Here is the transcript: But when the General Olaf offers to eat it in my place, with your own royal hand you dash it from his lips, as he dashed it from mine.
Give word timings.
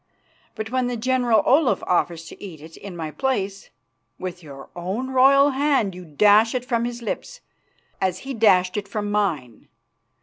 But 0.55 0.71
when 0.71 0.87
the 0.87 0.97
General 0.97 1.43
Olaf 1.45 1.83
offers 1.85 2.25
to 2.25 2.43
eat 2.43 2.59
it 2.59 2.75
in 2.75 2.97
my 2.97 3.11
place, 3.11 3.69
with 4.17 4.41
your 4.41 4.71
own 4.75 5.11
royal 5.11 5.51
hand 5.51 5.93
you 5.93 6.05
dash 6.05 6.55
it 6.55 6.65
from 6.65 6.85
his 6.85 7.03
lips, 7.03 7.39
as 8.01 8.17
he 8.25 8.33
dashed 8.33 8.77
it 8.77 8.87
from 8.87 9.11
mine. 9.11 9.67